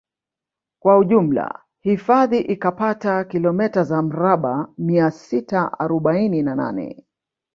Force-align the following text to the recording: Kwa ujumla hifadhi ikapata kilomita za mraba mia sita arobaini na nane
Kwa 0.79 0.97
ujumla 0.97 1.61
hifadhi 1.79 2.39
ikapata 2.39 3.23
kilomita 3.23 3.83
za 3.83 4.01
mraba 4.01 4.69
mia 4.77 5.11
sita 5.11 5.79
arobaini 5.79 6.41
na 6.43 6.55
nane 6.55 7.05